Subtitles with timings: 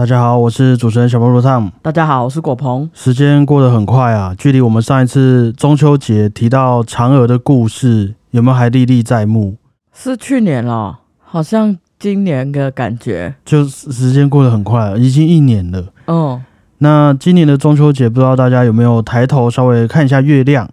[0.00, 1.70] 大家好，我是主持人小菠萝汤。
[1.82, 2.88] 大家好，我是果鹏。
[2.94, 9.58] 时间过得很快啊，距离我们上一次中秋节提到嫦娥的故事，有没有还历历在目？
[9.92, 13.34] 是去年了，好像今年的感觉。
[13.44, 15.88] 就时间过得很快，已经一年了。
[16.06, 16.42] 嗯，
[16.78, 20.66] 那今年的中秋节，不知道大家有没有抬头稍微看一下月亮？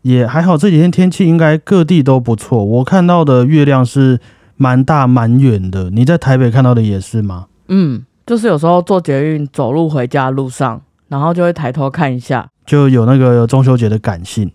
[0.00, 2.64] 也还好，这几天天气应该各地都不错。
[2.64, 4.18] 我看到的月亮是
[4.56, 7.44] 蛮大蛮远的，你在台北看到的也是吗？
[7.68, 12.48] 嗯，就是有时候坐捷运走路回家路上，然后就会抬头看一下。
[12.64, 14.48] 就有那个中秋节的感性。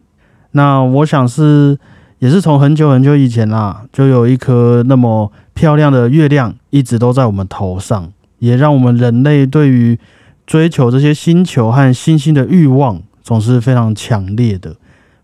[0.52, 1.78] 那我想是
[2.20, 8.10] 也是从很久很久以前啦，就有一颗那么漂亮的月亮一直都在我们头上，
[8.40, 10.00] 也让我们人类对于
[10.48, 14.78] 追求这些星球和星星的欲望总是非常强烈的。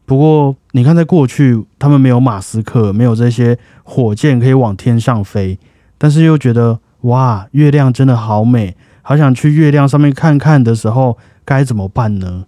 [0.06, 5.58] 不过你看，在过去他们没有马斯克，没有这些火箭可以往天上飞，
[5.98, 12.46] 但是又觉得哇，月亮真的好美，好想去月亮上面看看的时候，该怎么办呢？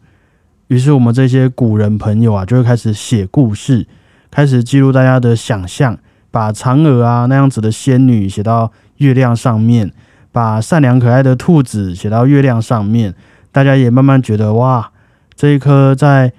[0.68, 3.88] 于是我们这些古人朋友啊，就会开始写故事，
[4.32, 5.98] 开始记录大家的想象，
[6.32, 9.92] 把嫦娥啊那样子的仙女写到月亮上面，
[10.32, 13.14] 把善良可爱的兔子写到月亮上面，
[13.52, 14.92] 大家也慢慢觉得哇，
[15.36, 16.32] 这一颗在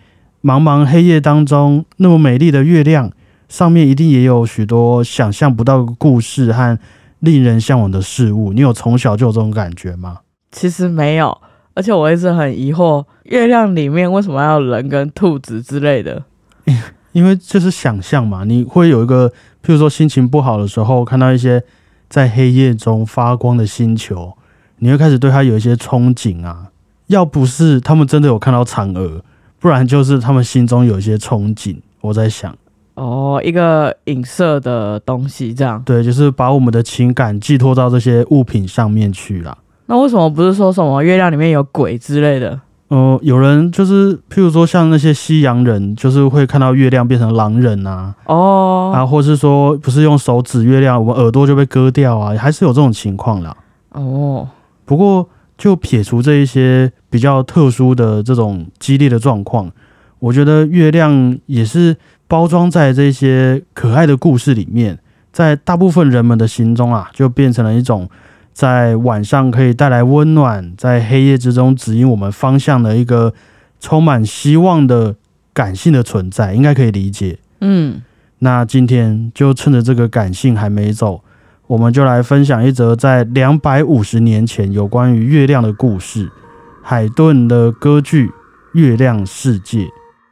[0.43, 3.11] 茫茫黑夜当中那么美丽的月亮，
[3.49, 6.79] 上面一定也有许多想象不到的故事和
[7.25, 8.53] 令人向往的事物。
[8.53, 10.21] 你有从小就有这种感觉吗？
[10.53, 11.37] 其实没有，
[11.75, 16.23] 而且我一直很疑惑，月亮里面为什么要有人跟兔子之类的？
[17.13, 19.29] 因为这是想象嘛，你会有一个，
[19.65, 21.63] 譬如说心情不好的时候，看到一些
[22.09, 24.37] 在黑夜中发光的星球，
[24.79, 26.71] 你会开始对它有一些憧憬啊。
[27.07, 29.23] 要不是他们真的有看到嫦娥，
[29.61, 31.77] 不然就是他们心中有一些憧憬。
[32.01, 32.57] 我在想，
[32.95, 35.83] 哦，一个影射的东西，这样。
[35.85, 39.59] 对，就是把我们的情感寄托到这些物品上面去了。
[39.87, 42.61] 那为什么不是说什么月亮里面有鬼之类的？
[42.89, 53.57] 呃，有人就是，譬如说像那些西洋人，就是会看到月亮变成狼人啊，哦，啊，或是说不是用手指月亮，我们耳朵就被割掉啊，还是有这种情况啦。
[53.91, 54.49] 哦，
[54.85, 55.29] 不过
[55.59, 59.71] 就撇除这一些比较特殊的这种激烈的状况，
[60.19, 61.97] 我觉得月亮也是
[62.27, 64.99] 包装在这些可爱的故事里面，
[65.33, 68.09] 在大部分人们的心中啊，就变成了一种
[68.53, 73.35] 在晚上可以带来温暖，在黑夜之中指引我们方向的一个
[73.81, 75.17] 充满希望的
[75.53, 77.39] 感性的存在，应该可以理解。
[77.61, 78.03] 嗯，
[78.39, 81.23] 那今天就趁着这个感性还没走，
[81.67, 86.31] 我们就来分享一则在两百五十年前有关于月亮的故事——
[86.83, 88.29] 海顿的歌剧
[88.73, 89.81] 《月亮世界》。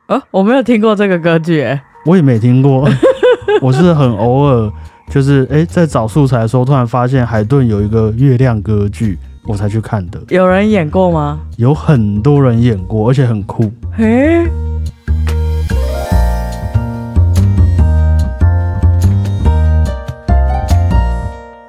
[0.08, 2.88] 呃，我没有听过这个歌剧，哎，我也没听过，
[3.62, 4.70] 我是很偶尔，
[5.08, 10.20] 就是诶，在找素材的时候，突然发现海顿有一个月亮歌剧，我才去看的。
[10.28, 11.38] 有人演过吗？
[11.56, 13.72] 有很多人演过，而且很酷。
[13.96, 14.44] 嘿，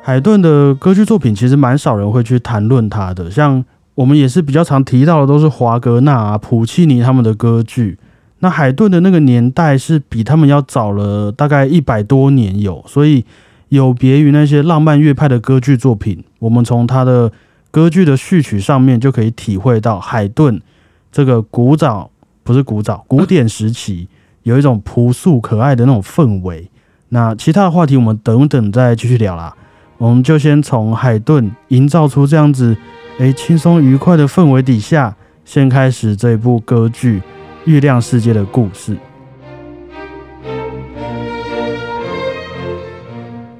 [0.02, 3.64] 海顿的歌剧作品其实蛮少人会去谈论他的，像
[3.94, 8.00] 我们也是比较常提到的，都是华格纳啊、普契尼他们的歌剧。
[8.44, 13.24] 那海顿的那个年代是比他们要早了大概一百多年有，所以
[13.70, 17.32] 有别于那些浪漫乐派的歌剧作品，我们从他的
[17.72, 20.62] 歌剧的序曲上面就可以体会到海顿
[21.10, 22.12] 这个古早
[22.44, 24.10] 不是古早古典时期
[24.42, 26.70] 有一种朴素可爱的那种氛围。
[27.08, 29.56] 那其他的话题我们等等再继续聊啦。
[29.98, 32.76] 我们就先从海顿营造出这样子，
[33.20, 35.16] 诶轻松愉快的氛围底下，
[35.46, 37.20] 先开始这一部歌剧
[37.66, 38.98] 《月亮世界》的故事。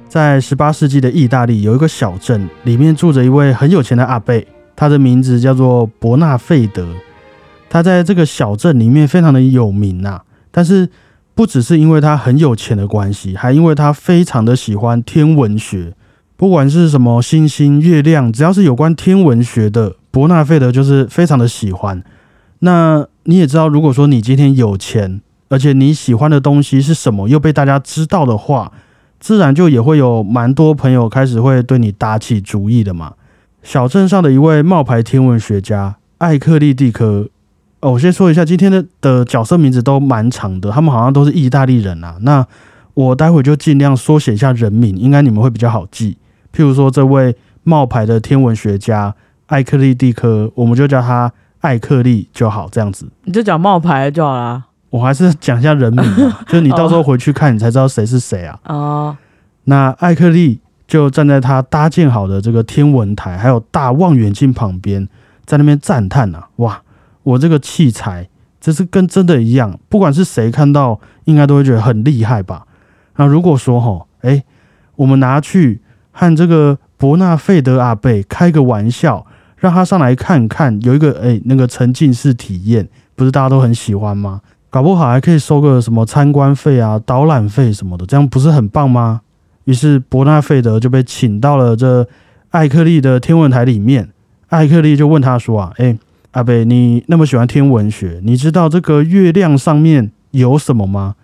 [0.06, 6.86] 在十八世纪的意大利，有一个小镇，里面住着一位很有钱的阿贝，他的名字叫做伯纳费德。
[7.68, 10.20] 他在这个小镇里面非常的有名呐、
[10.52, 10.88] 但是
[11.34, 15.94] 不只是因为他很有钱的关系，还因为他非常的喜欢天文学。
[16.36, 22.04] 不管是什么星星、月亮，只要是有关天文学的，伯纳费德就是非常的喜欢。
[22.64, 25.20] 那你也知道，如果说你今天有钱，
[25.50, 28.72] 而且你喜欢的东西是什么，又被大家知道的话，
[29.20, 33.12] 自然就也会有蛮多朋友开始会对你打起主意的嘛。
[33.62, 37.28] 小镇上的一位冒牌天文学家艾克利蒂科，
[37.80, 42.16] 哦，我先说一下，今天的的角色名字都蛮长的，他们好像都是意大利人啊。
[42.22, 42.46] 那
[42.94, 46.16] 我待会就尽量缩写一下人名，应该你们会比较好记。
[46.54, 49.14] 譬如说，这位冒牌的天文学家
[49.46, 51.32] 艾克利蒂科，我们就叫他
[51.64, 53.08] 艾克利就好，这样子。
[53.24, 54.62] 你就讲冒牌就好啦。
[54.90, 58.60] 我还是讲一下人名啊， 就是你到时候回去看，你才知道谁是谁啊。
[58.66, 59.16] 哦，
[59.64, 65.08] 那艾克利就站在他搭建好的这个天文台，还有大望远镜旁边，
[65.46, 66.82] 在那边赞叹啊，哇，
[67.22, 68.28] 我这个器材
[68.60, 72.66] 这是跟真的一样，不管是谁看到，应该都会觉得很厉害吧？
[73.16, 74.44] 那如果说哈，哎，
[74.96, 75.80] 我们拿去
[76.12, 79.26] 和这个伯纳费德阿贝开个玩笑，
[79.64, 84.42] 让他上来看看，有一个哎那个沉浸式体验，不是大家都很喜欢吗？
[84.68, 89.22] 搞不好还可以收个什么参观费啊、导览费什么的，这样不是很棒吗？
[89.64, 92.06] 于是伯纳费德就被请到了这
[92.50, 94.10] 艾克利的天文台里面。
[94.48, 95.96] 艾克利就问他说：“啊，哎，
[96.32, 101.14] 阿贝，你那么喜欢天文学，你知道这个月亮上面有什么吗？”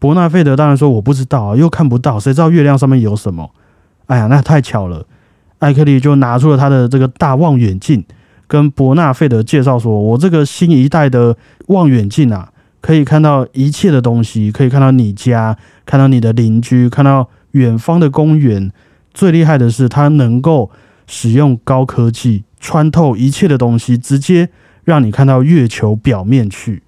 [0.00, 3.48] 伯纳费德当然说：“我不知道，又看不到，谁知道月亮上面有什么？”
[4.06, 5.06] 哎呀，那太巧了。
[5.64, 8.04] 艾克利就拿出了他的这个大望远镜，
[8.46, 11.34] 跟伯纳费德介绍说：“我这个新一代的
[11.68, 12.50] 望远镜啊。”
[12.82, 15.56] 可以看到一切的东西，可以看到你家，
[15.86, 18.70] 看到你的邻居，看到远方的公园。
[19.14, 20.70] 最厉害的是，它能够
[21.06, 24.50] 使用高科技穿透一切的东西，直接
[24.84, 26.82] 让你看到月球表面去。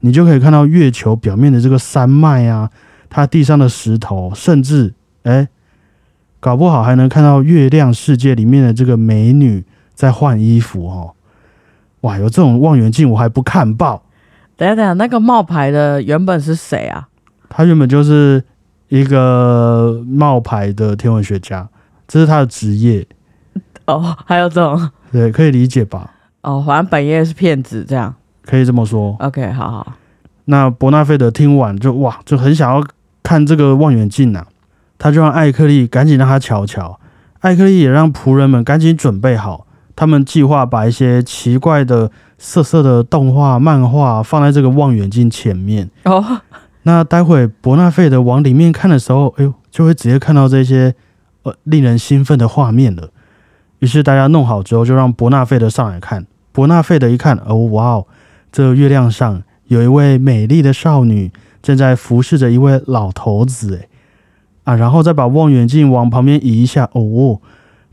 [0.00, 2.70] 你就可以看到月球表面的这个山脉啊，
[3.10, 4.94] 它地上的石头，甚至
[5.24, 5.46] 哎，
[6.44, 9.64] 搞不好还能看到月亮世界里面的这个美女
[9.94, 11.14] 在换衣服哦。
[12.02, 14.02] 哇，有这种望远镜，我还不看报。
[14.54, 17.08] 等下等下，那个冒牌的原本是谁啊？
[17.48, 18.44] 他原本就是
[18.88, 21.66] 一个冒牌的天文学家，
[22.06, 23.06] 这是他的职业。
[23.88, 26.10] 哦，还有这种，对，可以理解吧？
[26.42, 28.14] 哦，反正本业是骗子，这样
[28.44, 29.16] 可以这么说。
[29.20, 29.94] OK，好好。
[30.44, 32.84] 那伯纳费德听完就哇，就很想要
[33.22, 34.44] 看这个望远镜呐，
[34.98, 36.98] 他就让艾克利赶紧让他瞧瞧。
[37.40, 42.10] 艾克利也让仆人们赶紧准备好，他们计划把一些奇怪的。
[42.36, 46.22] 色色的动画漫画放在这个望远镜前面哦，
[46.82, 50.94] 那待会伯纳费德往里面看的时候，哎呦，就会直接看到这些
[51.44, 53.08] 呃令人兴奋的画面了。
[53.78, 56.26] 于是大家弄好之后，就让伯纳费德上来看。
[56.52, 58.06] 伯纳费德一看，哦哇哦，
[58.52, 61.32] 这月亮上有一位美丽的少女
[61.62, 63.88] 正在服侍着一位老头子，哎
[64.64, 67.40] 啊，然后再把望远镜往旁边移一下，哦，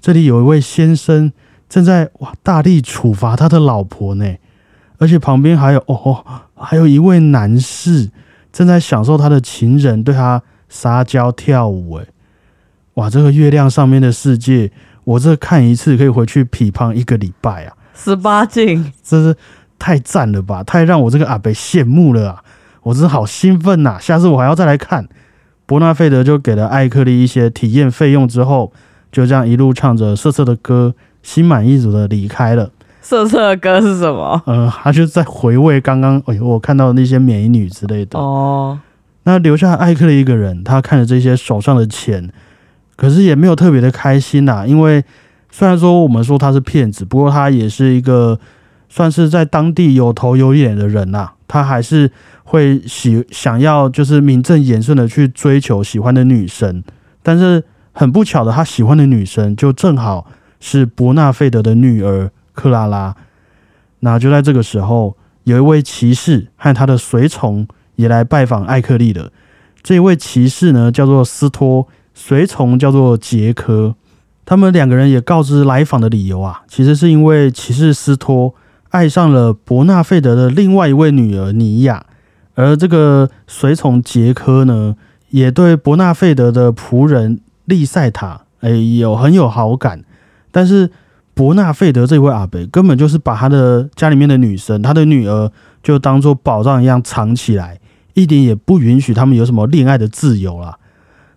[0.01, 1.31] 这里有一位先生。
[1.69, 4.35] 正在哇大力处罚他的老婆呢，
[4.97, 6.21] 而且旁边还有哦，
[6.53, 8.11] 还有一位男士
[8.51, 11.93] 正在享受他的情人对他撒娇跳舞。
[11.93, 12.05] 哎，
[12.95, 14.69] 哇，这个月亮上面的世界，
[15.05, 17.73] 我这看一次可以回去匹胖一个礼拜啊！
[17.95, 19.37] 十八禁，真是
[19.79, 20.61] 太赞了吧！
[20.65, 22.43] 太让我这个阿北羡慕了啊！
[22.83, 23.97] 我真是好兴奋呐！
[23.97, 25.07] 下次我还要再来看。
[25.71, 28.73] 伯纳费德就给了艾克利一些体验费用之后，
[29.09, 30.93] 就这样一路唱着瑟瑟的歌。
[31.23, 32.71] 心满意足的离开了。
[32.99, 34.41] 瑟瑟的歌是什么？
[34.47, 38.19] 呃，他就在回味刚刚，哎呦，我看到的那些美女之类的。
[38.19, 38.77] 哦，
[39.23, 42.29] 那留下艾克的一个人，他看着这些手上的钱，
[42.97, 44.65] 可是也没有特别的开心呐。
[44.67, 45.01] 因为
[45.51, 48.37] 虽然说我们说他是骗子，不过他也是一个
[48.91, 51.31] 算是在当地有头有脸的人呐。
[51.47, 52.11] 他还是
[52.43, 56.83] 会喜想要就是名正言顺的去追求喜欢的女生，
[57.23, 60.27] 但是很不巧的，他喜欢的女生就正好。
[60.63, 63.15] 是伯纳费德的女儿克拉拉。
[64.01, 69.31] 那就在这个时候，有一位骑士和他的随从也来拜访艾克利了。
[69.81, 73.95] 这位骑士呢，叫做斯托，随从叫做杰科。
[74.45, 78.53] 他们两个人也告知来访的理由啊，其实是因为骑士斯托
[78.91, 82.05] 爱上了伯纳费德的另外一位女儿尼亚，
[82.55, 84.95] 而这个随从杰科呢，
[85.29, 90.03] 也对伯纳费德的仆人利塞塔，哎，有很有好感。
[90.51, 90.91] 但是
[91.33, 95.49] 伯纳费德这位阿贝根本就是把他的家里面的女生，他的女儿
[95.81, 97.79] 就当做宝藏一样藏起来，
[98.13, 100.77] 一点也不允许他们有什么恋爱的自由啦。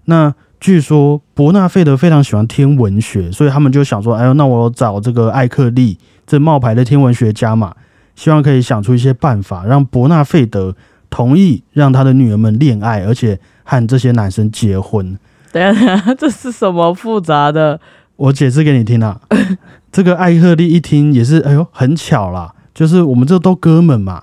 [0.07, 7.75] 那据说伯纳费德非常喜欢天文学，所以他们就想说：“哎呦，那我找这个艾克利这冒牌的天文学家嘛，
[8.15, 10.75] 希望可以想出一些办法，让伯纳费德
[11.11, 15.19] 同意让他的女儿们恋爱，而且和这些男生结婚。”
[15.53, 17.79] 等下等下，这是什么复杂的？
[18.17, 19.21] 我解释给你听啊，
[19.93, 24.23] 这个艾克利一听也是，哎呦，很巧啦，就是我们这都哥们嘛。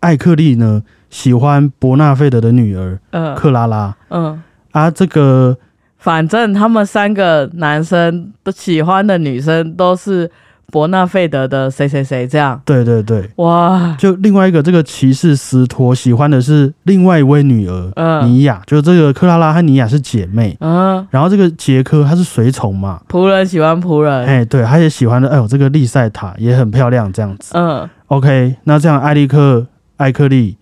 [0.00, 5.56] 艾克利呢喜欢伯纳费德的女儿，嗯，克拉拉，嗯，啊，这个
[5.96, 10.30] 反正他们三个男生都喜欢的女生都是。
[10.72, 12.60] 伯纳费德的谁谁谁这样？
[12.64, 13.94] 对对对，哇！
[13.98, 20.56] 就另外一个这个骑士斯托喜欢的是另外一位女儿尼亚，就这个克拉拉和尼亚是姐妹。
[20.60, 24.26] 嗯，然后这个杰克他是随从嘛，仆人喜欢仆人。
[24.26, 25.28] 哎，对，他也喜欢的。
[25.28, 27.52] 哎呦，这个丽塞塔也很漂亮，这样子。
[27.54, 30.56] 嗯，OK，那这样艾利克艾克利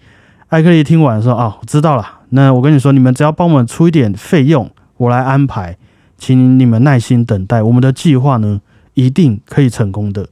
[0.48, 2.06] 艾克利听完说：“哦，我知道了。
[2.30, 5.76] 那我跟你说，你们只要帮我们出一点费用，我来安排。
[6.16, 8.60] 请你们耐心等待，我们的计划呢
[8.94, 10.26] 一定可以成功的。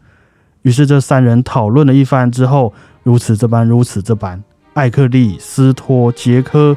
[0.62, 4.42] 于是这三人讨论了一番之后，如此这般，如此这般，
[4.74, 6.76] 艾克利、斯托、杰科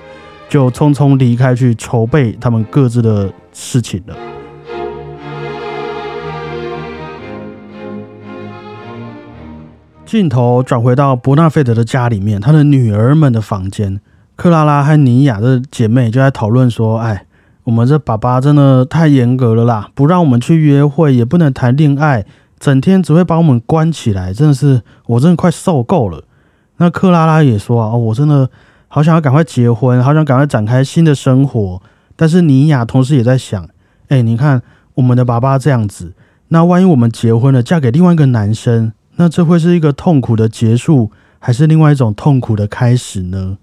[0.49, 4.15] 就匆匆离开去筹备他们各自的事情了。
[10.05, 13.99] 镜头转回到伯纳费德的家里面，他的女儿们的房间，
[14.35, 17.25] 克拉拉和尼亚的姐妹就在讨论说：“哎，
[17.65, 22.25] 我们这爸爸真的太严格了啦，不让我们去约会，也不能谈恋爱，
[22.59, 26.23] 整天只会把我们关起来，真的是我真的快受够了。”
[26.77, 28.49] 那克拉拉也说：“啊，我真的
[28.87, 31.81] 好想要赶快结婚，好想赶快展开新的生活。”
[32.15, 33.67] 但是尼亚同时也在想
[34.09, 34.61] ：“哎，你看
[34.93, 36.13] 我们的爸爸这样子，
[36.49, 43.57] 那万一我们结婚了，嫁给另外一个男生？”那这会是一个痛苦的结束，还是另外一种痛苦的开始呢？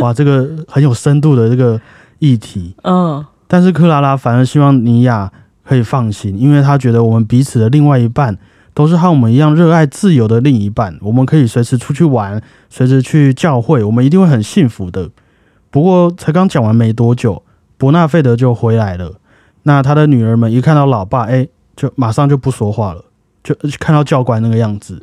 [0.00, 1.80] 哇，这个很有深度的这个
[2.22, 2.76] 议题。
[2.84, 5.32] 嗯，但是克拉拉反而希望尼亚
[5.64, 8.38] 可以放心，因为她觉得我们彼此的另外一半
[8.72, 15.10] 都是和我们一样热爱自由的另一半，我们可以随时出去玩，随时去教会，我们一定会很幸福的。
[15.70, 17.42] 不过才刚讲完没多久，
[17.76, 19.14] 伯纳费德就回来了。
[19.64, 23.04] 那他的女儿们一看到老爸，哎，就马上就不说话了。
[23.42, 25.02] 就看到教官那个样子，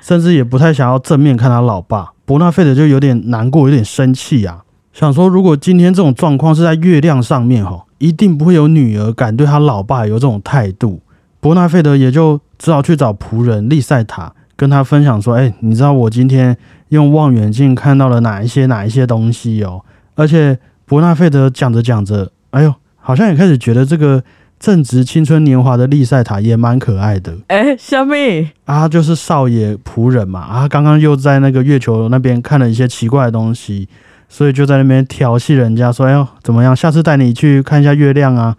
[0.00, 4.62] 甚至也不太想要正面看他老爸伯纳费德，就有点难过，有点生气啊。
[4.92, 11.00] 想说，如果今天这种状况是在月亮上面，哈，一定不会有女儿敢对她老爸有这种态度。
[11.40, 16.56] 伯纳费德也就只好去找仆人利塞塔，跟他分享说：“哎，你知道我今天
[16.88, 19.82] 用望远镜看到了哪一些哪一些东西哦？”
[20.16, 24.22] 而且伯纳费德讲着讲着，哎呦，好像也开始觉得这个。
[24.60, 27.34] 正值青春年华的利塞塔也蛮可爱的。
[27.46, 30.38] 哎，小米啊，就是少爷仆人嘛。
[30.38, 33.88] 啊，刚刚又在那个月球那边看了一些奇怪的东西，
[34.32, 36.74] 所以就在那边调戏人家，说：“哎呦，怎么样？
[36.74, 38.56] 下次带你去看一下月亮啊。”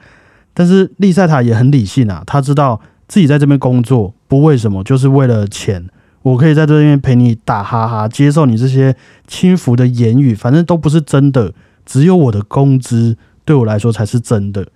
[0.53, 5.87] 但是丽塞塔也很理性啊，他知道自己在这边工作不为什么，就是为了钱。
[6.23, 8.93] 我可以在这边陪你打哈哈，接受你这些
[9.25, 11.53] 轻浮的言语，反正都不是真的，
[11.85, 14.67] 只有我的工资对我来说才是真的。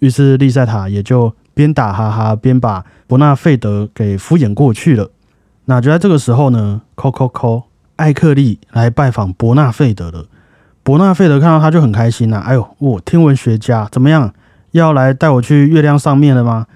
[0.00, 5.10] 于是丽塞塔也就边打哈哈边把伯纳费德给敷衍过去了。
[5.66, 7.62] 那就在这个时候呢，扣扣扣，
[7.96, 10.26] 艾克利来拜访伯纳费德了。
[10.82, 14.32] 伯纳费德看到他就很开心呐，哎呦，我天文学家怎么样？
[14.72, 16.66] 要来带我去月亮上面了吗？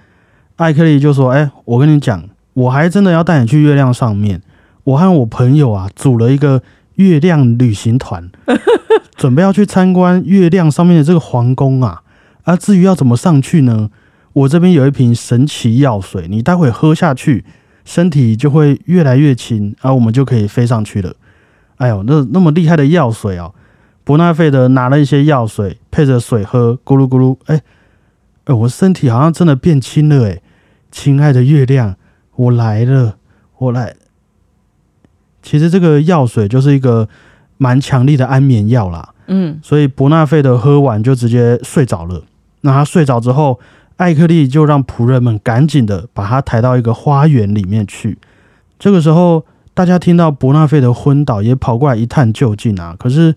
[0.57, 4.43] 艾克利就说：“哎，我跟你讲，我还真的要带你去月亮上面。
[4.85, 6.63] 我和我朋友啊组了一个
[6.97, 8.31] 月亮旅行团，
[9.17, 12.03] 准备要去参观月亮上面的这个皇宫啊。”
[12.45, 13.91] 啊，至于要怎么上去呢？
[14.35, 17.45] 我这边有一瓶神奇药水，你待会喝下去，
[17.85, 21.15] 身体就会越来越轻，啊，我们就可以飞上去了。
[21.77, 23.55] 哎呦，那那么厉害的药水哦！
[24.05, 27.63] 伯纳费德拿了一些药水，配着水喝，咕噜咕噜，哎，
[28.45, 30.41] 哎，我身体好像真的变轻了，哎，
[30.91, 31.97] 亲爱的月亮，
[32.37, 33.17] 我来了，
[33.59, 33.95] 我来。
[35.43, 37.09] 其实这个药水就是一个
[37.57, 42.23] 蛮强力的安眠药啦，嗯，所以伯纳费德喝完就直接睡着了。
[42.61, 43.59] 那他睡着之后，
[43.97, 48.19] 艾克利就让仆人们赶紧的把他抬到一个花园里面去。
[48.79, 52.97] 这个时候，大家听到伯纳费德昏倒，也跑过来一探究竟啊。
[52.99, 53.35] 可是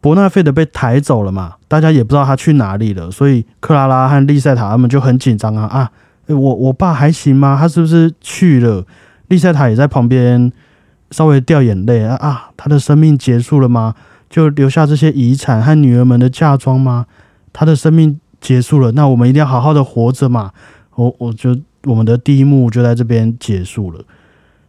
[0.00, 3.10] 伯纳费德被抬走了嘛，大家也不知道他去哪里了。
[3.10, 5.90] 所以克拉拉和丽塞塔他们就很紧张啊啊！
[6.26, 7.56] 我我爸还行吗？
[7.60, 8.84] 他是不是去了？
[9.28, 10.50] 丽塞塔也在旁边
[11.10, 12.50] 稍微掉眼泪啊啊！
[12.56, 13.94] 他的生命结束了吗？
[14.28, 17.06] 就留下这些遗产和女儿们的嫁妆吗？
[17.52, 18.18] 他的生命？
[18.40, 20.52] 结束了，那我们一定要好好的活着嘛！
[20.94, 21.54] 我我就
[21.84, 24.02] 我们的第一幕就在这边结束了。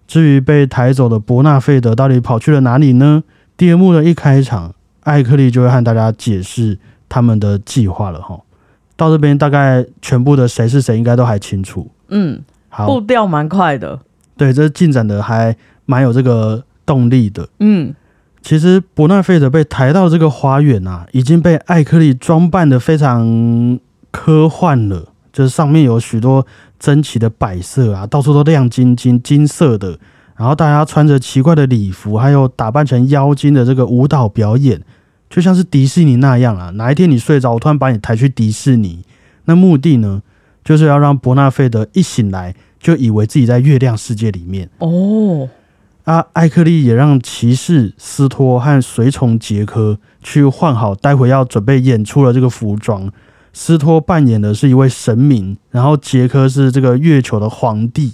[0.06, 3.24] 至于被抬走的伯纳费德到底跑去了哪里呢？
[3.56, 6.78] 第二幕的一开场，艾克利就会和大家解释
[7.08, 8.40] 他们的计划了哈。
[8.96, 11.90] 到这边大概全部的谁是谁应该都还清楚。
[12.10, 14.00] 嗯，好，步调蛮快的。
[14.38, 15.56] 对，这进展的还
[15.86, 17.48] 蛮有这个动力的。
[17.60, 17.94] 嗯。
[18.44, 23.80] 其实伯纳费德被抬到这个花园啊，已经被艾克利装扮的非常
[24.10, 25.10] 科幻了。
[25.32, 26.46] 就是上面有许多
[26.80, 29.98] 珍奇的摆设啊，到处都亮晶晶、金色的。
[30.42, 34.82] 然后大家穿着奇怪的礼服，还有打扮成妖精的这个舞蹈表演，
[35.30, 36.72] 就像是迪士尼那样啊。
[36.72, 39.04] 哪一天你睡着，我突然把你抬去迪士尼，
[39.46, 40.24] 那目的呢，
[40.64, 45.48] 就是要让伯纳费德一醒来就以为自己在月亮世界里面哦。
[46.06, 53.12] 啊，艾克利也让骑士斯托和随从杰克去换好，待会要准备演出的这个服装。
[53.54, 58.14] 斯托扮演的是一位神明，然后杰克是这个月球的皇帝。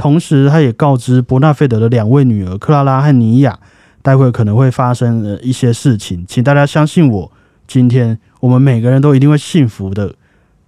[0.00, 3.58] 同时，他也告知伯纳费德的两位女儿克拉拉和尼亚，
[4.00, 7.30] 待会可能会发生一些事情，请大家相信我，
[7.66, 10.14] 今天我们每个人都一定会幸福的。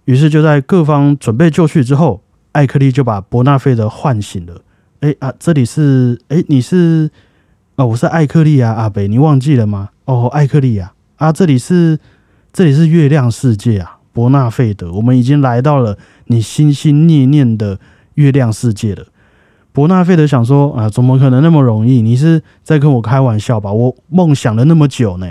[0.04, 2.22] 于是就在各方准备就绪之后，
[2.52, 4.60] 艾克利就把伯纳费德唤醒了。
[5.00, 7.10] 哎啊，这里是哎，你是
[7.76, 9.88] 哦，我是艾克利啊，阿北，你忘记了吗？
[10.04, 11.98] 哦，艾克利啊，啊，这里是
[12.52, 15.96] 这里是月亮世界啊，伯纳费德，我们已经来到了
[16.26, 17.80] 你心心念念的
[18.16, 19.06] 月亮世界了。
[19.73, 22.02] 伯纳费德想说啊，怎么可能那么容易？
[22.02, 23.73] 你是在跟我开玩笑吧？
[23.73, 25.26] 我梦想了那么久呢。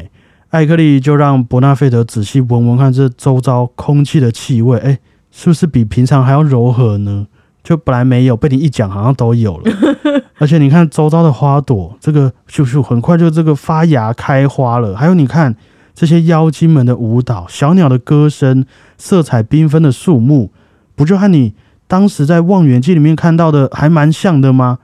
[0.50, 5.00] 艾克利就让伯纳费德仔细闻闻看这周遭空气的气味，哎，
[5.32, 7.28] 是不是比平常还要柔和呢？
[7.64, 9.72] 就本来没有，被你一讲好像都有了。
[10.40, 14.98] 而且你看周遭的花朵，这个咻咻很快就这个发芽开花了。
[14.98, 15.56] 还有你看
[15.94, 18.66] 这些妖精们的舞蹈、小鸟的歌声、
[18.98, 20.50] 色彩缤纷的树木，
[20.96, 21.54] 不就和你
[21.92, 24.80] 当时在望远镜里面看到的还蛮像的吗？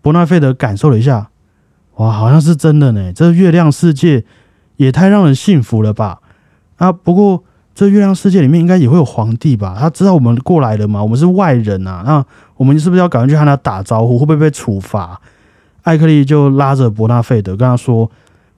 [0.00, 1.28] 伯纳费德感受了一下，
[1.96, 3.12] 哇，好像是真的呢。
[3.12, 4.24] 这月亮世界。
[4.78, 6.20] 也太让人信服了吧！
[6.76, 7.42] 啊，不过
[7.74, 9.76] 这月亮世界里面应该也会有皇帝吧？
[9.76, 11.02] 他知道我们过来了吗？
[11.02, 12.24] 我们是外人啊，那
[12.56, 14.16] 我们是不是要赶快去和他打招呼？
[14.16, 15.20] 会不会被处罚？
[15.82, 18.08] 艾克利就拉着伯纳费德跟他说：“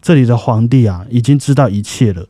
[0.03, 2.27] 这里的皇帝啊，已经知道一切了，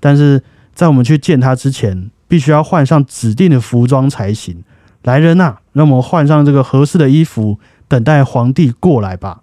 [0.00, 0.42] 但是
[0.72, 4.64] 在我们去见他之前，必须要换上指定的服装才行。
[5.04, 9.40] 来人呐，让我们换上这个合适的衣服，等待皇帝过来吧。”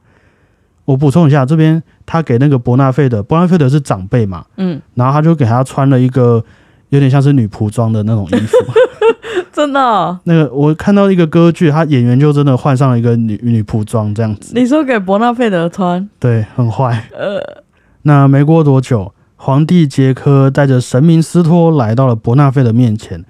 [0.85, 6.43] 我补充一下，这边他给那个伯纳费德，伯纳费德是长辈嘛，嗯，然后他就给他穿了一个
[6.89, 8.57] 有点像是女仆装的那种衣服，
[9.53, 10.19] 真的。
[10.23, 14.53] 那个我看到一个歌剧，他演员就真的换上了一个女女仆装这样子。
[14.55, 16.09] 你说给伯纳费德穿？
[16.19, 17.07] 对，很坏。
[17.13, 17.63] 呃，
[18.01, 23.23] 那没过多久，皇帝杰科带着神明斯托来到了伯纳费德面前，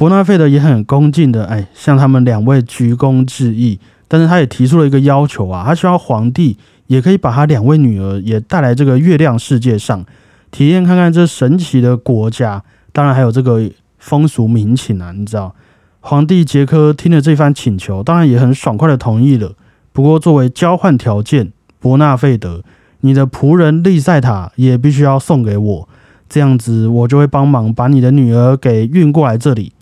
[0.00, 3.78] 伯纳费德也很恭敬的哎向他们两位鞠躬致意，
[4.08, 6.56] 但是他也提出了一个要求啊，他希望皇帝。
[6.86, 10.04] 也可以把他两位女儿也带来这个月亮世界上，
[10.50, 12.64] 体验看看这神奇的国家。
[12.92, 15.54] 当然还有这个风俗民情啊，你知道？
[16.00, 19.52] 皇帝杰克听了这番请求，当然也很爽快的同意了。
[19.92, 22.64] 不过作为交换条件，伯纳费德，
[23.02, 25.88] 你的仆人利塞塔也必须要送给我，
[26.28, 29.72] 这样子我就会帮忙把你的女儿给运过来这里。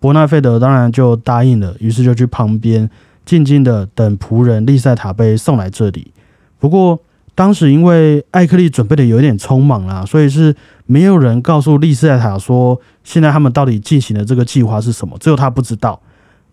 [0.00, 2.90] 伯纳费德当然就答应了，于是就去旁边
[3.24, 6.12] 静静的等仆人利塞塔被送来这里。
[6.58, 6.98] 不过
[7.34, 10.54] 当时因为艾克利准备的有点匆忙啦，所以是
[10.86, 16.00] 没有人告诉利斯莱塔说现在他们到底进行的这个计划是什么，只有他不知道。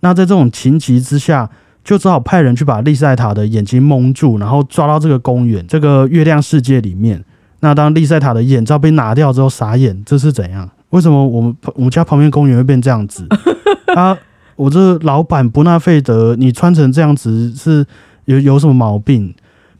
[0.01, 1.49] 那在这种情急之下，
[1.83, 7.23] 就只好派人去把利斯莱塔的眼睛蒙住，然后抓到这个公园这个月亮世界里面。
[7.62, 10.69] 那当利塞塔的眼罩被拿掉之后，傻眼，这是怎样？
[10.89, 13.28] 为什么我们我们家旁边公园会变这样子？
[13.95, 14.17] 啊，
[14.56, 17.86] 我这老板伯纳费德，你穿成这样子是
[18.26, 19.34] 有有什么毛病？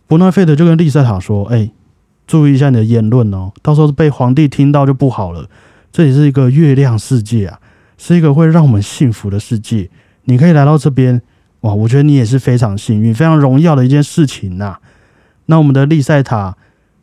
[0.08, 1.70] 伯纳费德就跟丽塞塔说：“哎，
[2.26, 5.50] 注意一下你的言论哦，到时候被皇帝听到就不好了。
[5.92, 7.60] 这里是一个月亮世界啊，
[7.98, 9.90] 是一个会让我们幸福的世界。
[10.26, 11.22] 你可以来到这边，
[11.62, 14.78] 哇，我觉得你也是非常幸运、非常荣耀的一件事情呐。
[15.48, 16.56] 那我们的丽塞塔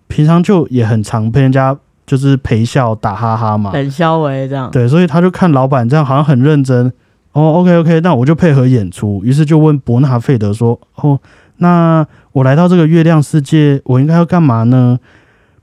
[0.08, 4.70] 平常就也很常被人家就是陪笑打哈哈嘛，很消维这样。
[4.70, 6.92] 对，所以他就看老板这样好像很认真
[7.32, 7.54] 哦。
[7.54, 9.20] OK OK，那我就配合演出。
[9.24, 11.18] 于是就问伯纳费德说：哦。”
[11.58, 14.98] 那我来到这个月亮世界，我应该要干嘛呢？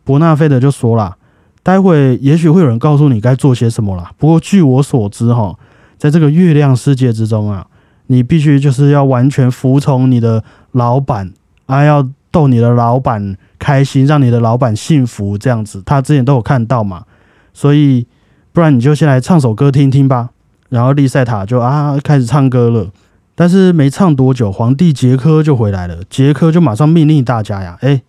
[0.05, 1.17] 伯纳费德就说啦，
[1.63, 4.09] 待会也许会有人告诉你该做些什么啦。
[4.17, 5.53] 不过据我所知，哈，
[5.97, 7.67] 在这个月亮世界之中啊，
[8.07, 11.33] 你必须就是要完全服从你的老板，
[11.65, 15.83] 啊，要逗你的老板开心，让你的老板幸福，这样子。
[15.85, 17.05] 他之前都有看到嘛，
[17.53, 18.07] 所以
[18.51, 20.31] 不然你就先来唱首歌听听吧。
[20.69, 22.89] 然后利塞塔就啊开始唱歌了。
[23.35, 25.99] 但是没唱多久，皇帝杰科就回来了。
[26.09, 28.01] 杰科就马上命令大家呀：“哎，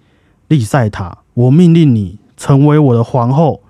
[0.48, 3.60] 利塞塔，我命令你成为我的皇后。”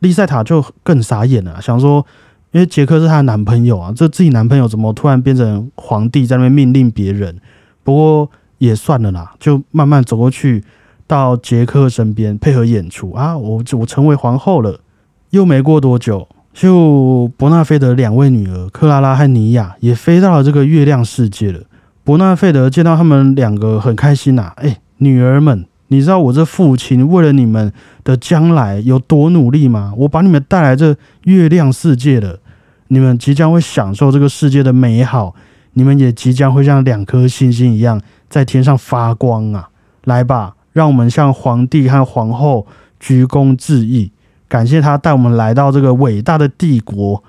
[0.00, 2.04] 利塞塔就更傻眼了，想说
[2.52, 7.36] ：“因为杰克是她的男朋友啊，这自己男朋友怎么突然变成皇帝在那边命令别人？”
[7.84, 10.62] 不过也算了啦，就慢慢走过去，
[11.08, 13.36] 到杰克身边配合演出啊。
[13.36, 14.78] 我我成为皇后了。
[15.30, 16.28] 又没过多久。
[16.54, 21.60] 就伯纳菲德两位女儿克拉拉和尼亚也飞到了这个月亮世界了。
[22.02, 29.92] 伯纳菲德见到他们两个很开心呐，哎，女儿们，你知道我这父亲为了你们的将来有多努力吗？
[29.98, 32.40] 我把你们带来这月亮世界了，
[32.88, 35.36] 你们即将会享受这个世界的美好，
[35.74, 39.68] 你们也即将会像两颗星星一样在天上发光啊！
[40.04, 42.64] 来吧，让我们向皇帝和皇后
[43.00, 44.12] 鞠躬致意。
[44.46, 47.20] 感谢他带我们来到这个伟大的帝国。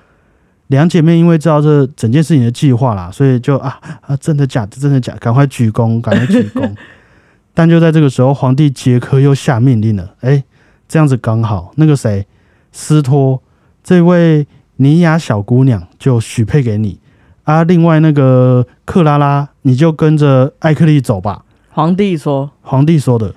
[0.67, 4.77] 两姐妹因为知道这整件事情的计划啦，所以就啊啊，真的假的？
[4.79, 5.15] 真的假？
[5.15, 6.75] 赶快鞠躬，赶快鞠躬。
[7.55, 10.13] 但就在这个时候，皇帝杰克又下命令了。
[10.21, 10.43] 哎，
[10.87, 12.27] 这样子刚好，那个谁，
[12.71, 13.41] 斯托
[13.83, 16.99] 这位尼亚小姑娘就许配给你
[17.45, 17.63] 啊。
[17.63, 21.43] 另外那个克拉拉，你就跟着艾克利走吧。
[21.71, 23.33] 皇帝说，皇帝说的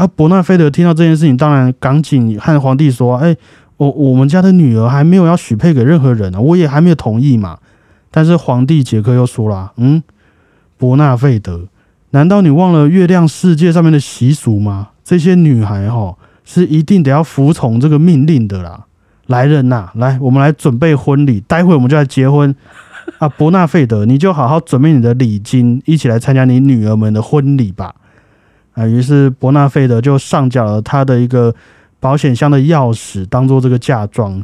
[0.00, 0.06] 啊。
[0.06, 3.36] 伯纳菲德听到这件事情，当然赶紧和皇帝说：“哎，
[3.76, 7.58] 我我们家的女儿还没有要许配给任何人呢，我也还没有同意嘛。”
[8.10, 10.02] 但是皇帝杰克又说了：“嗯，
[10.78, 11.68] 伯纳费德，
[12.10, 14.88] 难道你忘了月亮世界上面的习俗吗？
[15.04, 18.86] 这些女孩哈是一定得要服从这个命令的啦。
[19.26, 22.52] 来人呐，来，我们来准备婚礼，待会我们就来结婚
[23.18, 23.28] 啊！
[23.28, 27.94] 伯纳费德，你就好好准备你的礼金，一起来参加你女儿们的婚礼吧。
[28.80, 31.54] 啊，于是伯纳费德就上缴了他的一个
[31.98, 34.42] 保险箱的钥匙，当做这个嫁妆。”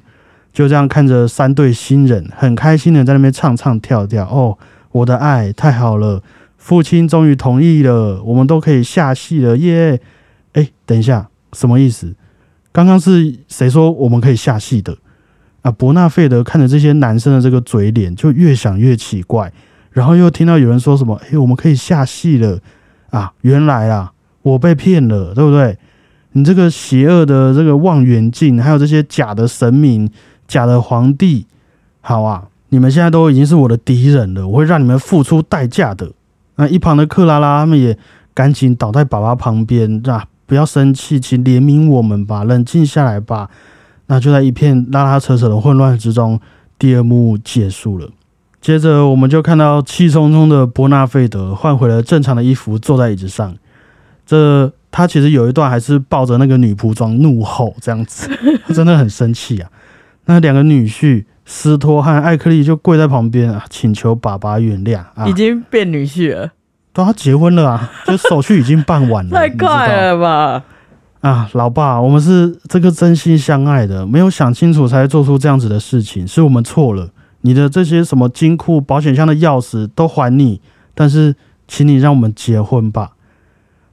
[0.52, 4.24] 就这样看着三对新人，很开心的在那边唱唱跳跳。
[4.24, 4.56] 哦，
[4.90, 6.22] 我的爱太好了，
[6.56, 10.00] 父亲终于同意了，我们都可以下戏了耶！
[10.54, 12.14] 哎，等一下，什么意思？
[12.72, 14.96] 刚刚是谁说我们可以下戏的？
[15.60, 19.52] 啊，伯纳费德看着这些男生的这个嘴脸，就越想越奇怪。
[19.90, 22.58] 然后又听到有人说什么：“哎，我们可以下戏了
[23.10, 24.10] 啊！”原来啊，
[24.46, 25.76] 我被骗了，对不对？
[26.32, 30.10] 你这个邪恶的这个望远镜，还有这些假的神明。
[30.46, 31.44] 假的皇帝，
[32.00, 32.46] 好啊！
[32.68, 36.08] 你们现在都已经是我的敌人了，我会让你们付出代价的。
[36.54, 37.98] 那一旁的克拉拉他们也
[38.32, 43.50] 赶紧倒在爸爸旁边，啊，不要生气，请怜悯我们吧，冷静下来吧。
[44.06, 46.40] 那就在一片拉拉扯扯的混乱之中，
[46.78, 48.08] 第二幕结束了。
[48.60, 53.52] 接着我们就看到气冲冲的伯纳费德换回了正常的衣服，坐在椅子上。
[54.26, 58.28] 这他其实有一段还是抱着那个女仆装怒吼，这样子，
[58.66, 59.70] 他真的很生气啊。
[60.24, 66.50] 那两个女婿斯托和艾克利就跪在旁边啊，请求爸爸原谅啊，已经变女婿了，
[66.92, 70.64] 都要结婚了啊，就手续已经办完了， 太快了吧？
[71.20, 77.10] 啊，老爸，我们是这个真心相爱的，没有想清楚才做出这样子的事情，是我们错了。
[77.42, 80.60] 你的这些什么金库、保险箱的钥匙都还你，
[80.94, 81.36] 但是
[81.68, 83.12] 请你让我们结婚吧。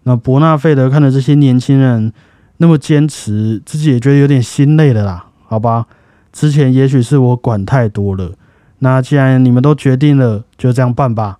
[0.04, 2.12] 那伯纳费德看着这些年轻人
[2.58, 5.86] 那么坚持，自己也觉得有点心累了啦，好吧。
[6.32, 8.32] 之前也许是我管太多了，
[8.80, 11.38] 那既然你们都决定了，就这样办吧。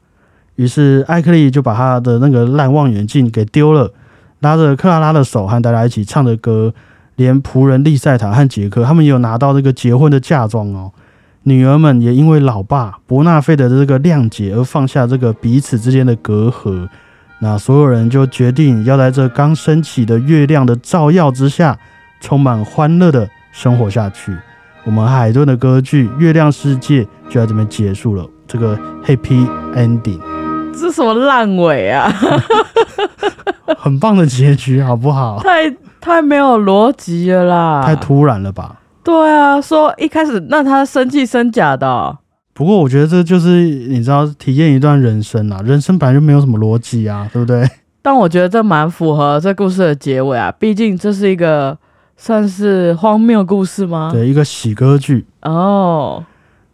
[0.56, 3.92] 于是艾克利就把他的那个烂望远镜给丢了，
[4.40, 6.74] 拉着克拉拉的手和大家一起唱着歌，
[7.16, 10.92] 连仆人利塞塔和杰克他们也有拿到这个结婚的嫁妆哦。
[11.44, 16.88] 女儿们也因为老爸伯纳费的这个谅解而放下这个彼此之间的隔阂，
[17.44, 21.78] 那所有人就决定要在这刚升起的月亮的照耀之下，
[22.22, 24.34] 充满欢乐的生活下去。
[24.86, 30.22] 我们海顿的歌剧《月亮世界》就在这边结束了，这个 Happy Ending，
[30.72, 32.10] 这什么烂尾啊？
[33.78, 35.42] 很棒的结局，好不好？
[35.44, 37.84] 太太没有逻辑了啦！
[37.86, 38.78] 太突然了吧？
[39.04, 42.18] 对啊，说一开始那他生气生假的。
[42.54, 47.70] 不过我觉得这就是你知道，体验一段人生啊，人生本来就没有什么逻辑啊，对不对？
[48.02, 51.78] 但我觉得这蛮符合这故事的结尾啊，毕竟这是一个。
[52.16, 54.12] 算是荒谬故事吗？
[54.14, 56.24] 对，一个喜歌剧哦。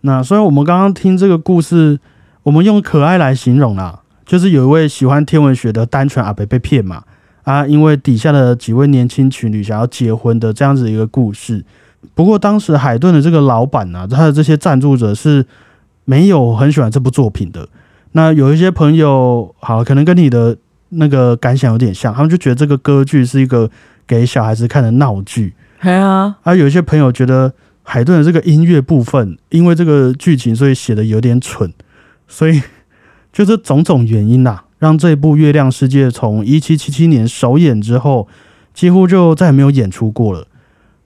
[0.02, 1.98] 那所以我们刚刚听这个故事，
[2.44, 7.04] 我们用可爱来形容啦，就是有一位喜欢天文学的单纯阿北被骗嘛
[7.44, 11.64] 啊，因为底下的几位年轻情侣想要结婚的这样子一个故事。
[12.14, 15.44] 不过当时海顿的这个老板呢，他的这些赞助者是
[16.10, 17.68] 没有很喜欢这部作品的。
[18.14, 20.58] 那有一些朋友，好，可能跟你的
[20.90, 23.70] 那个感想有点像，他们就觉得这个歌剧是一个。
[24.10, 31.72] 给小孩子看的闹剧，对啊，啊，有一些朋友觉得海顿的这个音乐部分，因为这个剧情，所以写的有点蠢，
[32.28, 32.60] 所以
[33.32, 38.28] 就是种种原因呐，让这部《月亮世界》从一七七七年首演之后，
[38.74, 40.48] 几乎就再也没有演出过了。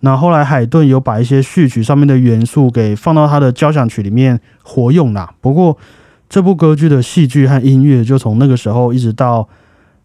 [0.03, 5.33] 那后来海顿有把一些序曲上面的元素给放到他的交响曲里面活用啦。
[5.41, 5.77] 不过
[6.29, 9.47] 这部歌剧的戏剧和音乐，就从那个时候一直到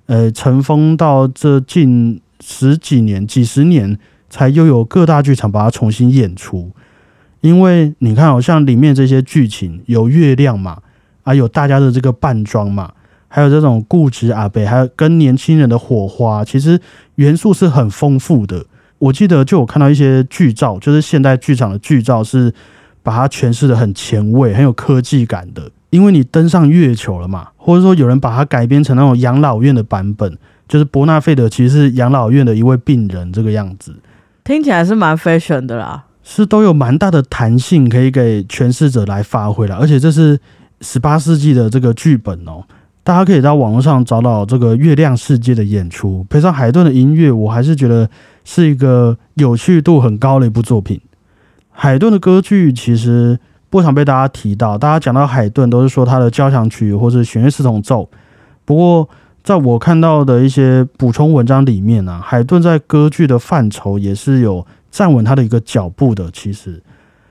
[0.07, 2.21] 呃尘封到这近。
[2.41, 3.99] 十几年、几十年，
[4.31, 6.71] 才又有各大剧场把它重新演出。
[7.41, 10.79] 因为你看，好像里面这些剧情有月亮嘛，
[11.25, 12.93] 啊，有大家的这个扮装嘛，
[13.27, 16.81] 还有这种固执阿贝，还有跟年轻人的火花，其实
[17.17, 18.65] 元素是很丰富的。
[18.99, 22.53] 我记得就我看到一些剧照，就是现代剧场的剧照，是
[23.03, 25.71] 把它诠释的很前卫、很有科技感的。
[25.91, 30.37] 因为你登上月球了嘛，或者说有人把它改编成那种养老院的版本。
[30.69, 33.97] 就是伯纳费德其实是养老院的一位病人，这个样子
[34.45, 40.39] 听起来是蛮 fashion 的啦，是都有蛮大的弹性可以给诠释者来发挥了，而且这是
[40.83, 42.63] 十八世纪的这个剧本哦，
[43.09, 48.07] 大家可以在网络上找到这个月亮世界的演出，配上海顿的音乐，我还是觉得
[48.45, 51.01] 是一个有趣度很高的一部作品。
[51.71, 53.41] 海顿的歌剧其实
[53.71, 58.07] 不常被大家提到，大家讲到海顿都是说他的交响曲或者弦乐四重奏。
[58.67, 59.09] 不过，
[59.43, 66.31] 在我看到的一些补充文章里面呢，海顿在歌剧的范畴也是有站稳他的一个脚步的。
[66.31, 66.83] 其实，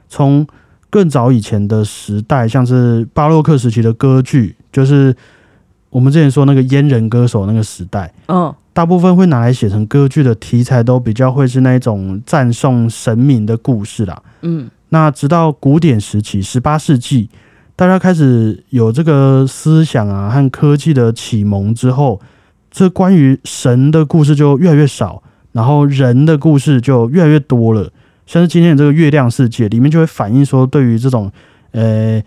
[0.09, 0.47] 从
[0.89, 5.15] 更早以前的时代，像是巴洛克时期的歌剧，就是
[5.89, 14.21] 我们之前说那个阉人歌手那个时代，嗯，大部分会拿来写成歌剧的题材，都比较会是那一种赞颂神明的故事啦。
[14.41, 17.29] 嗯，那直到古典时期，十八世纪，
[17.75, 22.19] 大家开始有这个思想啊和科技的启蒙之后，
[22.69, 25.23] 这关于神的故事就越来越少，
[25.53, 27.91] 然后人的故事就越来越多了。
[28.25, 31.31] 像是今天的这个月亮世界里面，就会反映说对于这种
[31.71, 32.21] 呃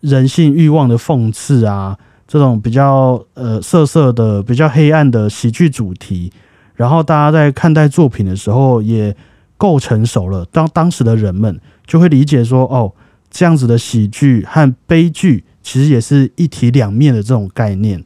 [0.00, 1.96] 人性欲望的讽刺啊，
[2.32, 6.32] 这种比较呃色色的、比较黑暗的喜剧主题，
[6.74, 9.14] 然后大家在看待作品的时候也
[9.58, 10.42] 够成熟了。
[10.46, 12.90] 当当时的人们就会理解说，哦，
[13.30, 18.02] 这样子的喜剧和悲剧其实也是一体两面的这种概念，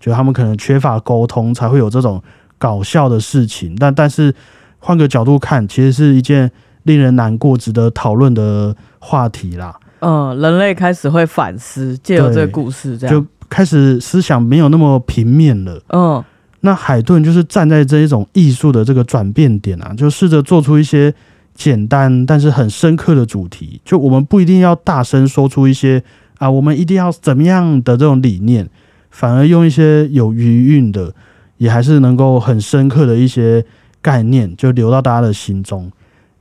[0.00, 2.20] 就他们可能缺乏沟通，才会有这种
[2.58, 3.76] 搞笑的事情。
[3.78, 4.34] 但但是
[4.80, 6.50] 换个角度看，其实是一件。
[6.84, 9.78] 令人难过、值得讨论的话题啦。
[9.98, 15.82] 嗯，人类开始会反思，借由这个故事，这样就开始思想没有那么平面了。
[15.88, 16.22] 嗯，
[16.60, 21.12] 那海顿就是站在这一种艺术的这个转变点啊，就试着做出一些
[21.54, 23.80] 简单但是很深刻的主题。
[23.84, 26.02] 就我们不一定要大声说出一些
[26.38, 28.68] 啊，我们一定要怎么样的这种理念，
[29.10, 31.14] 反而用一些有余韵的，
[31.56, 33.64] 也还是能够很深刻的一些
[34.00, 35.90] 概念，就留到大家的心中。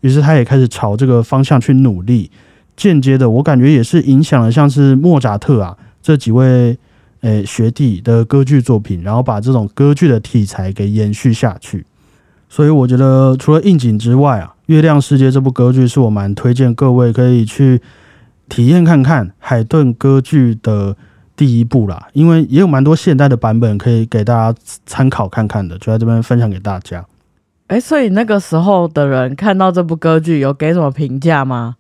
[0.02, 2.30] 于是他也开始朝这个方向去努力，
[2.76, 6.78] 间接的，我感觉也是影响了像是莫扎特啊这几位
[7.22, 11.86] 诶学弟的歌剧作品，然后把这种歌剧的题材给延续下去。
[12.50, 17.82] 所以我觉得除了应景之外啊，《月亮世界》这部歌剧是我蛮推荐各位可以去
[18.48, 20.96] 体验看看海顿歌剧的
[21.36, 27.06] 第一部啦，因为也有蛮多现代的版本可以给大家参考看看的，就在这边分享给大家。
[27.68, 31.76] 哎，所以那个时候的人看到这部歌剧有给什么评价吗？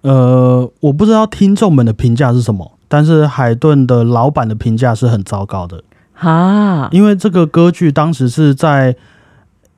[0.00, 5.82] 呃，我不知道听众们的评价是什么，但是海顿的老板的评价是很糟糕的
[6.18, 8.94] 啊，因为这个歌剧当时是在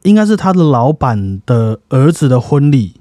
[0.03, 2.94] 应该是他的老板的儿子的婚礼，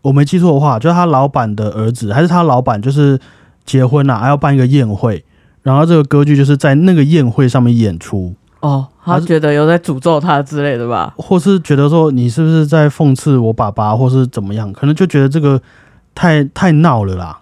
[0.00, 3.20] 我没记错的话，就是他老板的儿子还是他老板就是
[3.66, 5.22] 结婚了，还要办一个宴会，
[5.62, 8.34] 然后这个歌剧就是在那个宴会上面演出。
[8.60, 14.72] 哦，他觉得有在诅咒他之类的吧，或是觉得说你是不是在讽刺我爸爸，或是怎么样？
[14.72, 15.60] 可能就觉得这个
[16.14, 17.38] 太太闹了啦。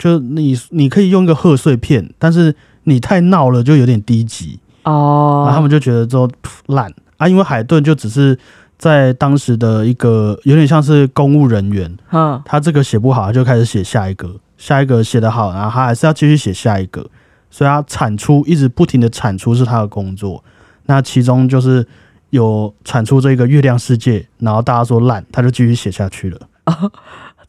[0.00, 5.44] 就你你可以用一个贺岁片，但是你太闹了，就有点低级哦。
[5.44, 6.26] 然后他们就觉得说
[6.68, 8.38] 烂啊，因为海顿就只是
[8.78, 17.06] 在当时的一个有点像是公务人员，嗯，他这个写不好，他就开始写下一个，下一个写得好，然后他还是要继续写下一个，
[17.50, 20.42] 所以他产出一直不停的产出是他的工作。
[20.86, 21.86] 那其中就是
[22.30, 26.40] 有产出这个月亮世界，然后大家说烂，他就继续写下去了。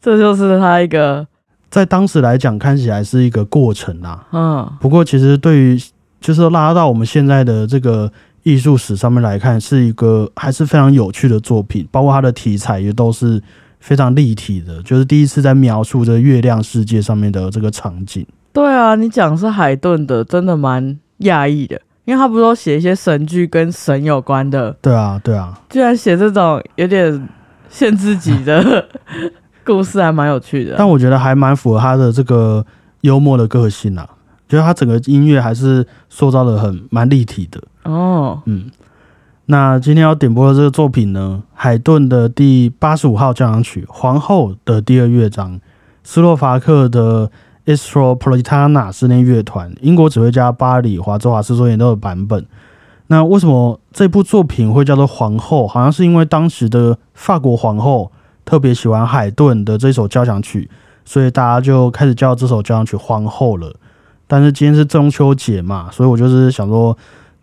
[0.02, 1.26] 这就是他一个
[1.72, 4.24] 在当时来讲看起来是一个过程啦。
[4.30, 5.82] 嗯，不过其实对于
[6.20, 13.42] 就是拉到我们现在的这个艺术史上面来看，是一个还是非常有趣的作品，包括它的题材也都是
[13.80, 18.26] 非常立体的，就是第一次在描述这月亮世界上面的这个场景。
[18.52, 21.80] 对啊，你讲是海顿的，真的蛮讶异的。
[22.04, 27.28] 因为他不是都写一些神剧跟神有关的，对啊，对啊，居然写这种有点
[27.68, 28.84] 限制级的
[29.64, 30.74] 故事，还蛮有趣的。
[30.76, 32.64] 但我觉得还蛮符合他的这个
[33.02, 34.08] 幽默的个性啊，
[34.48, 37.62] 觉得他整个音乐还是塑造的很蛮立体的。
[37.84, 38.70] 哦，嗯，
[39.46, 45.60] 那今天要点播的这个作品呢，海顿的第八十五号交响曲《皇后》的第二乐章，
[46.02, 47.30] 斯洛伐克的。
[47.64, 52.44] Estropolitana 室内乐团，英国指挥家巴里华兹华斯所演奏的版本。
[53.06, 55.64] 那为什么这部作品会叫做《皇后》？
[55.68, 58.10] 好像是因为当时的法国皇后
[58.44, 60.68] 特别喜欢海顿的这首交响曲，
[61.04, 63.74] 所以大家就开始叫这首交响曲《皇后》了。
[64.26, 66.96] 但是今天是中秋节嘛，所以我就是想说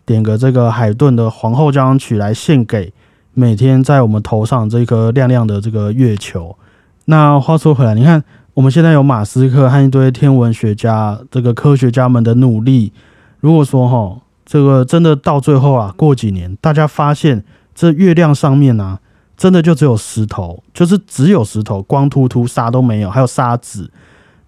[0.04, 2.92] 点个这个海顿的《皇后》交响曲来献给
[3.34, 6.56] 每天在我们头上这颗亮亮的这个月球。
[7.04, 8.22] 那话说回来，你看。
[8.54, 12.92] 我们现在有马斯克和一堆天文学家、这个科学家们的努力。
[13.38, 18.98] 如果说哈，这个真的到最后啊，过几年大家发现这月亮上面呢，
[19.40, 23.90] 真的就只有石头，就是只有石头，光秃秃，啥都没有，还有沙子。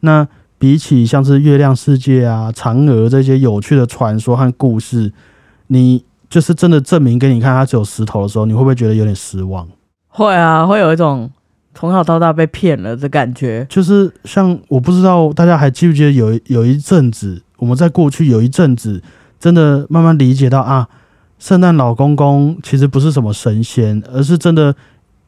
[0.01, 0.29] 那
[0.59, 5.11] 比起像是月亮世界啊、嫦娥这些有趣的传说和故事，
[5.69, 9.67] 你就是真的证明给你看它只有石头的时候，你会不会觉得有点失望？
[10.09, 11.31] 会啊，会有一种。
[11.75, 13.67] 从小到大被骗了的感觉。
[13.67, 19.03] 就是像我不知道大家还记不记得有有一阵子，我们在过去有一阵子
[19.41, 20.87] 真的慢慢理解到啊，
[21.43, 24.73] 圣诞老公公其实不是什么神仙，而是真的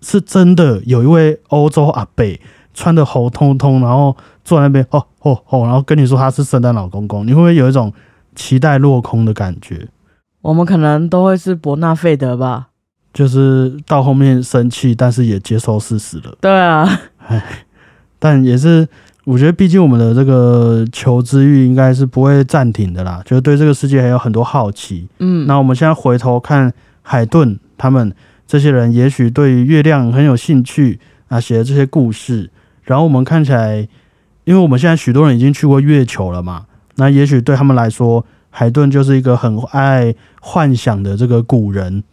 [0.00, 2.24] 是真的有一位欧洲阿伯
[2.72, 7.92] 穿的红彤彤，然后坐在那边哦哦哦，然后跟你说他是圣诞老公公，你会不会有一种
[8.36, 9.88] 期待落空的感觉？
[10.40, 12.68] 我们可能都会是伯纳费德吧？
[13.12, 16.36] 就是到后面生气，但是也接受事实了。
[16.40, 16.88] 对啊，
[18.20, 18.86] 但也是，
[19.24, 25.08] 我觉得毕竟我们的这个求知欲应该是不会暂停的啦，就是对这个世界还有很多好奇。
[25.18, 28.14] 嗯，那我们现在回头看海顿他们
[28.46, 32.50] 这些人，也许对于月亮很有兴趣啊，写的这些故事，
[32.82, 33.88] 然后我们看起来，
[34.44, 42.04] 因为我们现在许多人已经去过月球了嘛，那也许对他们来说，海顿就是一个很爱幻想的这个古人。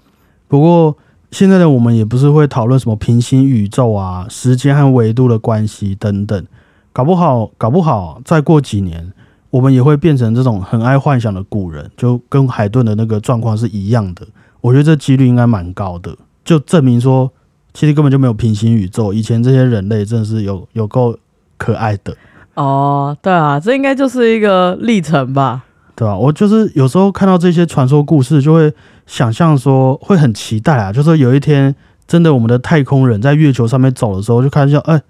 [0.47, 0.97] 不过
[1.31, 6.45] 现在的我们也不是会讨论什么平行宇宙啊、时间和维度的关系等等，
[6.93, 9.11] 搞不好，搞不好再过几年，
[9.49, 14.25] 我们也会变成这种很爱幻想的古人，就跟海顿的那个状况是一样的。
[14.61, 17.31] 我觉得这几率应该蛮高的，就证明说，
[17.73, 19.13] 其实根本就没有平行宇宙。
[19.13, 21.17] 以前这些人类真的是有有够
[21.57, 22.15] 可爱的
[22.55, 25.63] 哦，对啊，这应该就是一个历程吧。
[25.93, 26.17] 对吧？
[26.17, 28.73] 我就是有时候看到这些传说故事，就会
[29.05, 31.75] 想象说会很期待啊，就是有一天
[32.07, 35.01] 真的我们的太空人在月球上面走的时候，就看一下哎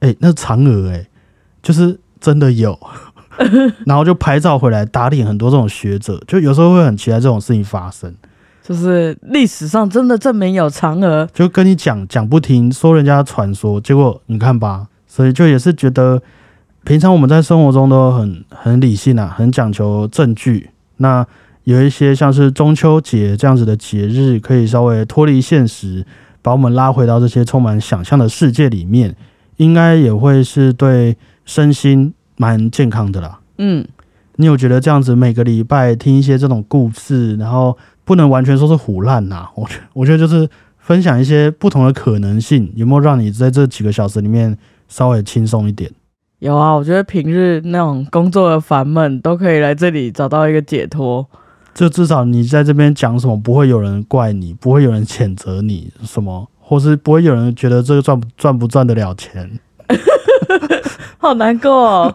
[0.00, 1.06] 哎那嫦娥哎，
[1.64, 2.78] 就是真的有，
[3.84, 8.14] 然后就拍照回来打脸很多这种学者，就有时候会很期待这种事情发生，
[8.62, 16.22] 就是历史上真的证明有嫦娥，就跟你讲讲不停，说人家传说，结果你看吧，所以就也是觉得。
[16.86, 20.68] 平常我们在生活中都很很理性啊，很讲求证据。
[20.98, 21.26] 那
[21.62, 26.04] 有一些像是中秋节这样子的节日，可以稍微脱离现实，
[26.42, 29.16] 把我们拉回到这些充满想象的世界里面，
[29.56, 33.40] 应该也会是对身心蛮健康的啦。
[33.58, 33.86] 嗯，
[34.36, 39.48] 你有觉得这样子每个礼拜听一些这种故事，然后不能完全说是胡烂呐？
[39.56, 44.56] 我觉我觉得就是分享一些不同的可能性，有没有让你在这几个小时里面
[44.88, 45.90] 稍微轻松一点？
[46.40, 51.26] 有啊，我觉得平日那种工作的烦闷都可以来这里找到一个解脱。
[51.72, 59.58] 就至少你在这边讲什么，不会有人怪你，不会有人谴责你什么，或是不会有人觉得这个赚不赚不赚得了钱。
[61.18, 62.14] 好难过，哦，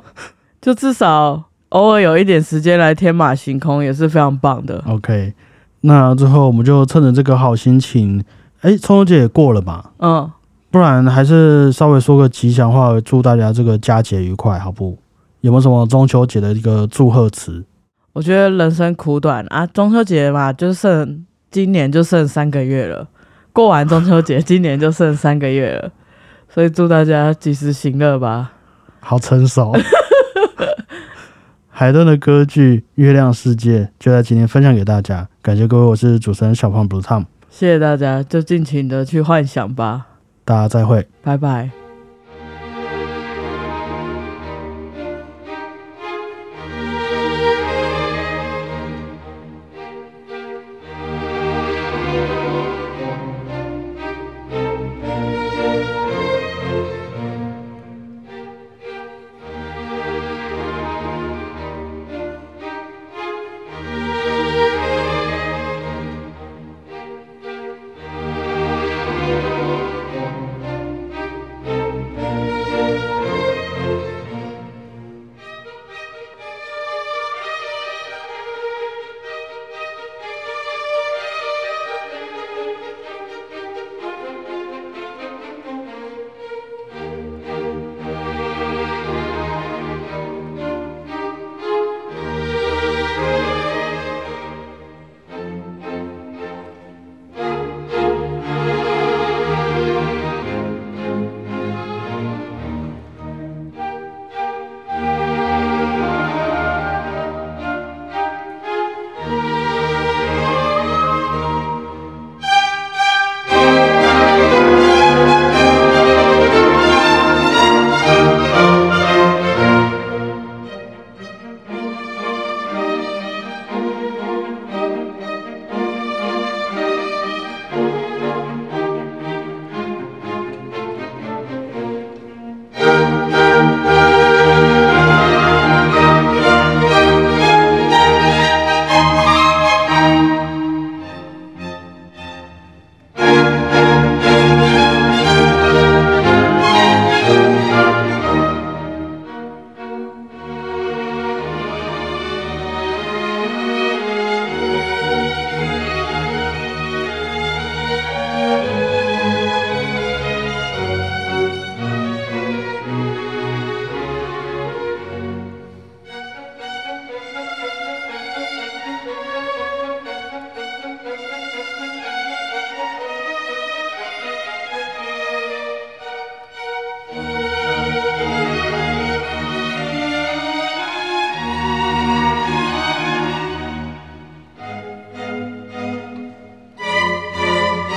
[0.62, 4.84] 就至少偶尔有一点时间来天马行空也是非常棒的。
[4.88, 5.34] OK，
[5.82, 8.24] 那最后我们就趁着这个好心情，
[8.62, 10.32] 哎，中秋节也过了嘛，嗯。
[10.72, 14.96] 不然还是稍微说个吉祥话，祝大家这个佳节愉快，好不？
[15.42, 17.66] 有没有什么中秋节的一个祝贺词？
[18.14, 23.08] 我觉得人生苦短啊，中秋节嘛，就剩今年就剩三个月了。
[23.52, 25.92] 过完中秋节，今年就剩三个月了，
[26.50, 28.54] 所以祝大家及时行乐吧。
[29.00, 29.74] 好成熟。
[31.70, 40.08] 海顿的歌剧《月亮世界》就在今天分享给大家，感谢各位，我是主持人小胖 Blue Tom，谢谢大家，就尽情的去幻想吧。
[40.44, 41.89] 大家再会，拜拜。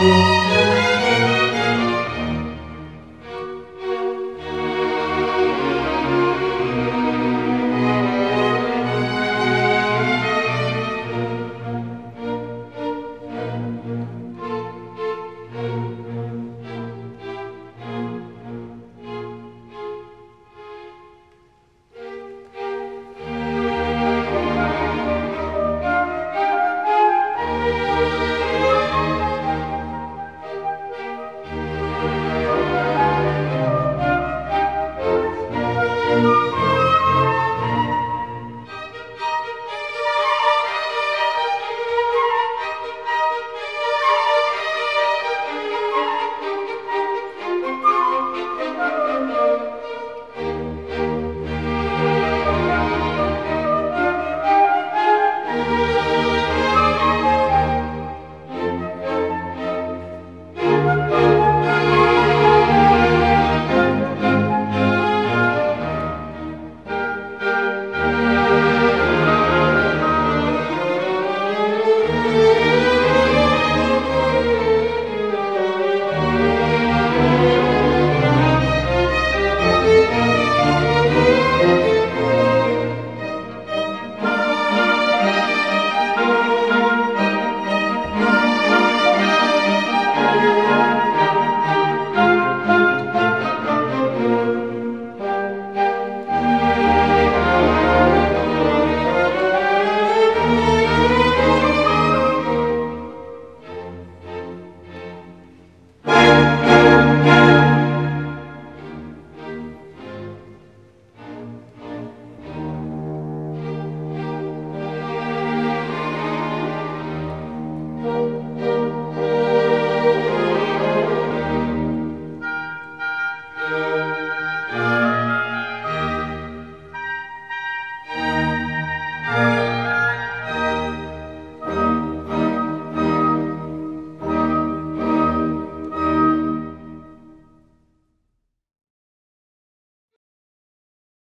[0.03, 0.42] Música